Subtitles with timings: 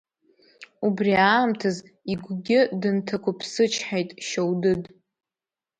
[0.87, 1.77] Убри аамҭаз
[2.11, 4.83] игәгьы дынҭақәыԥсычҳаит Шьоудыд.